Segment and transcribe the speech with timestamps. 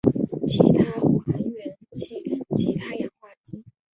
[0.47, 3.63] 其他还原器其他氧化剂